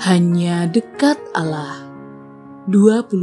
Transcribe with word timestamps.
Hanya 0.00 0.64
dekat 0.64 1.20
Allah. 1.36 1.84
21 2.72 3.20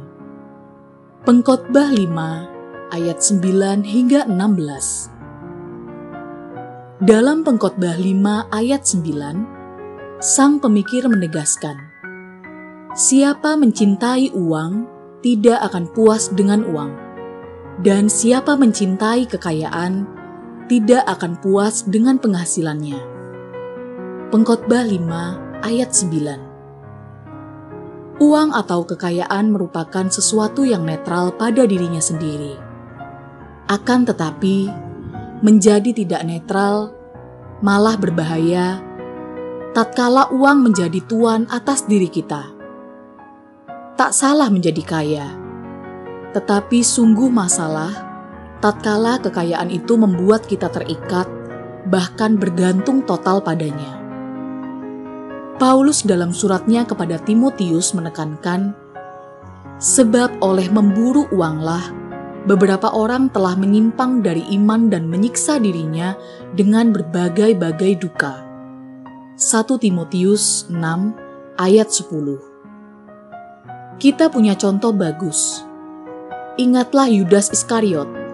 Pengkhotbah 1.23 1.87
5 1.87 2.91
ayat 2.91 3.17
9 3.23 3.87
hingga 3.87 4.27
16. 4.27 6.99
Dalam 6.99 7.47
Pengkhotbah 7.47 7.95
5 7.95 8.51
ayat 8.51 8.83
9, 8.83 10.19
sang 10.19 10.59
pemikir 10.59 11.07
menegaskan, 11.07 11.79
Siapa 12.91 13.55
mencintai 13.55 14.35
uang 14.35 14.83
tidak 15.23 15.63
akan 15.71 15.87
puas 15.95 16.27
dengan 16.27 16.67
uang, 16.67 16.91
dan 17.79 18.11
siapa 18.11 18.59
mencintai 18.59 19.31
kekayaan 19.31 20.14
tidak 20.65 21.05
akan 21.05 21.37
puas 21.41 21.83
dengan 21.85 22.17
penghasilannya. 22.17 22.97
Pengkhotbah 24.33 24.83
5 24.85 25.65
ayat 25.65 25.89
9 25.93 28.21
Uang 28.23 28.55
atau 28.55 28.87
kekayaan 28.87 29.51
merupakan 29.51 30.07
sesuatu 30.07 30.63
yang 30.63 30.87
netral 30.87 31.35
pada 31.35 31.67
dirinya 31.67 31.99
sendiri. 31.99 32.55
Akan 33.67 34.07
tetapi, 34.07 34.71
menjadi 35.43 35.91
tidak 35.91 36.23
netral 36.23 36.95
malah 37.59 37.99
berbahaya 37.99 38.79
tatkala 39.75 40.31
uang 40.31 40.71
menjadi 40.71 41.03
tuan 41.07 41.47
atas 41.51 41.83
diri 41.83 42.07
kita 42.07 42.55
tak 43.95 44.11
salah 44.11 44.51
menjadi 44.51 44.83
kaya. 44.83 45.27
Tetapi 46.35 46.83
sungguh 46.83 47.31
masalah 47.31 48.04
tatkala 48.65 49.21
kekayaan 49.21 49.69
itu 49.69 49.93
membuat 49.93 50.49
kita 50.49 50.73
terikat, 50.73 51.29
bahkan 51.85 52.33
bergantung 52.33 53.05
total 53.05 53.37
padanya. 53.37 54.01
Paulus 55.61 56.01
dalam 56.01 56.33
suratnya 56.33 56.81
kepada 56.81 57.21
Timotius 57.21 57.93
menekankan, 57.93 58.73
sebab 59.77 60.41
oleh 60.41 60.65
memburu 60.73 61.29
uanglah 61.29 61.93
beberapa 62.49 62.89
orang 62.89 63.29
telah 63.29 63.53
menyimpang 63.53 64.25
dari 64.25 64.41
iman 64.57 64.89
dan 64.89 65.05
menyiksa 65.13 65.61
dirinya 65.61 66.17
dengan 66.57 66.89
berbagai-bagai 66.89 68.01
duka. 68.01 68.41
1 69.37 69.77
Timotius 69.77 70.65
6 70.73 71.61
ayat 71.61 71.85
10 71.93 72.55
kita 73.95 74.27
punya 74.27 74.59
contoh 74.59 74.91
bagus. 74.91 75.63
Ingatlah 76.59 77.07
Yudas 77.07 77.47
Iskariot. 77.55 78.24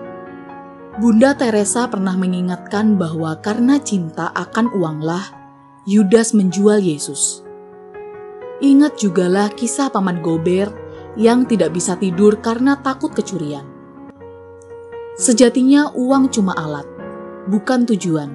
Bunda 1.00 1.32
Teresa 1.38 1.88
pernah 1.88 2.20
mengingatkan 2.20 3.00
bahwa 3.00 3.40
karena 3.40 3.80
cinta 3.80 4.28
akan 4.36 4.76
uanglah 4.76 5.24
Yudas 5.88 6.36
menjual 6.36 6.84
Yesus. 6.84 7.46
Ingat 8.60 9.00
jugalah 9.00 9.48
kisah 9.56 9.88
Paman 9.88 10.20
Gober 10.20 10.68
yang 11.16 11.48
tidak 11.48 11.72
bisa 11.72 11.96
tidur 11.96 12.44
karena 12.44 12.76
takut 12.84 13.16
kecurian. 13.16 13.64
Sejatinya 15.16 15.96
uang 15.96 16.28
cuma 16.30 16.54
alat, 16.60 16.86
bukan 17.48 17.88
tujuan. 17.88 18.30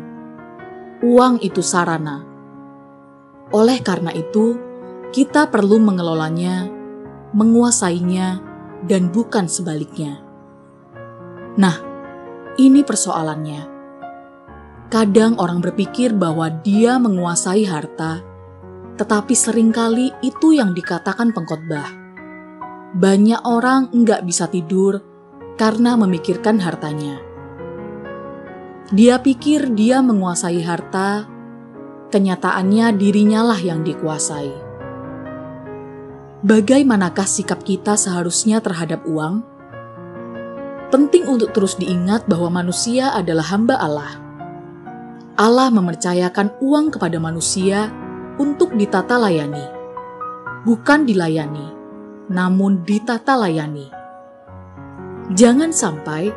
Uang 1.04 1.38
itu 1.44 1.60
sarana. 1.60 2.24
Oleh 3.52 3.78
karena 3.84 4.10
itu, 4.16 4.56
kita 5.12 5.52
perlu 5.52 5.78
mengelolanya 5.78 6.76
menguasainya, 7.36 8.40
dan 8.88 9.12
bukan 9.12 9.44
sebaliknya. 9.44 10.24
Nah, 11.60 11.95
ini 12.56 12.82
persoalannya. 12.82 13.76
Kadang 14.88 15.36
orang 15.36 15.60
berpikir 15.60 16.14
bahwa 16.14 16.48
dia 16.48 16.96
menguasai 16.96 17.66
harta, 17.66 18.22
tetapi 18.96 19.34
sering 19.36 19.74
kali 19.74 20.14
itu 20.24 20.56
yang 20.56 20.72
dikatakan 20.72 21.34
pengkhotbah. 21.36 21.90
Banyak 22.96 23.44
orang 23.44 23.92
enggak 23.92 24.24
bisa 24.24 24.48
tidur 24.48 25.04
karena 25.60 25.98
memikirkan 26.00 26.56
hartanya. 26.62 27.20
Dia 28.94 29.18
pikir 29.18 29.74
dia 29.74 29.98
menguasai 29.98 30.62
harta, 30.62 31.26
kenyataannya 32.14 32.94
dirinya 32.94 33.42
lah 33.42 33.58
yang 33.58 33.82
dikuasai. 33.82 34.54
Bagaimanakah 36.46 37.26
sikap 37.26 37.66
kita 37.66 37.98
seharusnya 37.98 38.62
terhadap 38.62 39.02
uang? 39.02 39.55
Penting 40.86 41.26
untuk 41.26 41.50
terus 41.50 41.74
diingat 41.74 42.30
bahwa 42.30 42.62
manusia 42.62 43.10
adalah 43.10 43.42
hamba 43.50 43.74
Allah. 43.74 44.22
Allah 45.34 45.68
mempercayakan 45.68 46.62
uang 46.62 46.94
kepada 46.94 47.18
manusia 47.18 47.90
untuk 48.38 48.72
ditata 48.72 49.18
layani, 49.18 49.66
bukan 50.62 51.02
dilayani, 51.02 51.74
namun 52.30 52.86
ditata 52.86 53.34
layani. 53.34 53.90
Jangan 55.34 55.74
sampai 55.74 56.30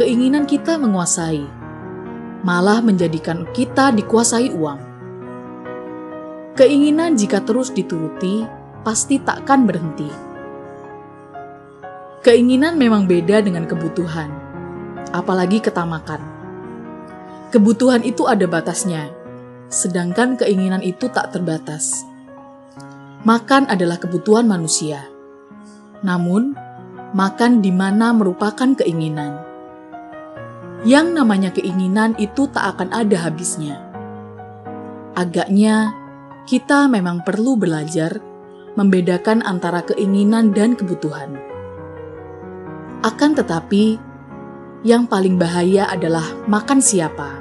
keinginan 0.00 0.48
kita 0.48 0.80
menguasai, 0.80 1.44
malah 2.40 2.80
menjadikan 2.80 3.44
kita 3.52 3.92
dikuasai 3.92 4.48
uang. 4.56 4.80
Keinginan 6.56 7.20
jika 7.20 7.44
terus 7.44 7.68
dituruti 7.68 8.48
pasti 8.80 9.20
takkan 9.20 9.68
berhenti. 9.68 10.29
Keinginan 12.20 12.76
memang 12.76 13.08
beda 13.08 13.40
dengan 13.40 13.64
kebutuhan, 13.64 14.28
apalagi 15.08 15.56
ketamakan. 15.56 16.20
Kebutuhan 17.48 18.04
itu 18.04 18.28
ada 18.28 18.44
batasnya, 18.44 19.08
sedangkan 19.72 20.36
keinginan 20.36 20.84
itu 20.84 21.08
tak 21.08 21.32
terbatas. 21.32 22.04
Makan 23.24 23.72
adalah 23.72 23.96
kebutuhan 23.96 24.44
manusia. 24.44 25.08
Namun, 26.04 26.52
makan 27.16 27.64
di 27.64 27.72
mana 27.72 28.12
merupakan 28.12 28.68
keinginan. 28.76 29.40
Yang 30.84 31.06
namanya 31.16 31.56
keinginan 31.56 32.12
itu 32.20 32.52
tak 32.52 32.76
akan 32.76 32.92
ada 32.92 33.16
habisnya. 33.16 33.80
Agaknya, 35.16 35.96
kita 36.44 36.84
memang 36.84 37.24
perlu 37.24 37.56
belajar 37.56 38.20
membedakan 38.76 39.40
antara 39.40 39.80
keinginan 39.88 40.52
dan 40.52 40.76
kebutuhan. 40.76 41.49
Akan 43.00 43.32
tetapi, 43.32 43.96
yang 44.84 45.08
paling 45.08 45.40
bahaya 45.40 45.88
adalah 45.88 46.24
makan 46.44 46.84
siapa. 46.84 47.32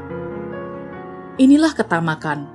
Inilah 1.35 1.75
ketamakan. 1.75 2.47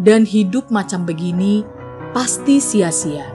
Dan 0.00 0.24
hidup 0.24 0.72
macam 0.72 1.04
begini 1.04 1.68
pasti 2.16 2.64
sia-sia. 2.64 3.28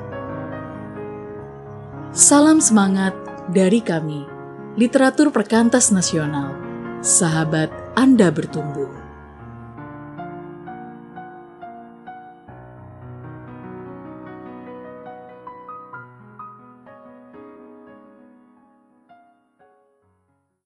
Salam 2.09 2.57
semangat 2.57 3.13
dari 3.53 3.78
kami, 3.78 4.25
Literatur 4.74 5.29
Perkantas 5.29 5.94
Nasional. 5.94 6.57
Sahabat 7.06 7.69
Anda 7.94 8.34
bertumbuh. 8.34 9.06